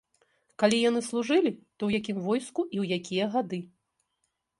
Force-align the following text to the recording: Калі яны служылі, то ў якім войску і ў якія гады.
Калі 0.61 0.77
яны 0.89 1.01
служылі, 1.07 1.51
то 1.77 1.81
ў 1.85 1.89
якім 2.01 2.17
войску 2.29 2.61
і 2.65 2.77
ў 2.85 2.99
якія 3.01 3.25
гады. 3.37 3.59